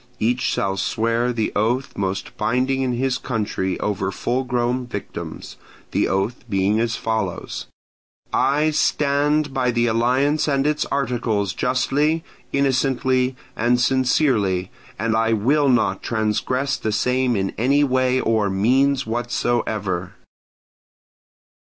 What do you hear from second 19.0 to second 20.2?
WHATSOEVER."